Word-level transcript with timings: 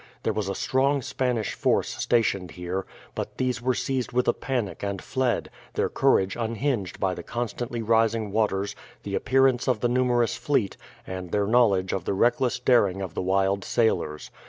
There 0.23 0.33
was 0.33 0.49
a 0.49 0.55
strong 0.55 1.03
Spanish 1.03 1.53
force 1.53 1.89
stationed 1.89 2.49
here; 2.57 2.87
but 3.13 3.37
these 3.37 3.61
were 3.61 3.75
seized 3.75 4.11
with 4.11 4.27
a 4.27 4.33
panic 4.33 4.81
and 4.81 4.99
fled, 4.99 5.51
their 5.75 5.89
courage 5.89 6.35
unhinged 6.35 6.99
by 6.99 7.13
the 7.13 7.21
constantly 7.21 7.83
rising 7.83 8.31
waters, 8.31 8.75
the 9.03 9.13
appearance 9.13 9.67
of 9.67 9.81
the 9.81 9.87
numerous 9.89 10.35
fleet, 10.35 10.75
and 11.05 11.29
their 11.31 11.45
knowledge 11.45 11.93
of 11.93 12.05
the 12.05 12.15
reckless 12.15 12.57
daring 12.57 12.99
of 12.99 13.13
the 13.13 13.21
wild 13.21 13.63
sailors. 13.63 14.31